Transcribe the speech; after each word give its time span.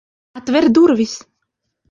Atver 0.39 0.65
durvis! 0.79 1.13